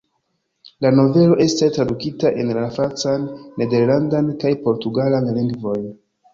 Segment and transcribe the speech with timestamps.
[0.85, 3.29] La novelo estas tradukita en la francan,
[3.63, 5.89] nederlandan kaj portugalan lingvojn.